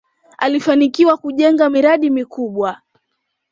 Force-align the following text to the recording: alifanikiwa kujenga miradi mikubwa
alifanikiwa 0.37 1.17
kujenga 1.17 1.69
miradi 1.69 2.09
mikubwa 2.09 2.81